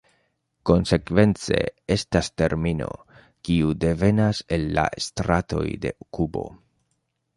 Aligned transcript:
Konsekvence 0.69 1.59
estas 1.95 2.29
termino, 2.43 2.89
kiu 3.49 3.77
devenas 3.85 4.41
el 4.57 4.67
la 4.79 4.87
stratoj 5.09 5.67
de 5.85 5.97
Kubo. 6.19 6.49